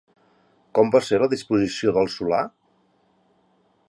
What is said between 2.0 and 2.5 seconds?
solar?